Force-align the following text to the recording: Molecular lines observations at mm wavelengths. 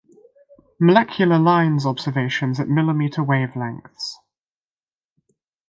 Molecular 0.79 1.37
lines 1.37 1.85
observations 1.85 2.59
at 2.59 2.65
mm 2.67 3.07
wavelengths. 3.27 4.15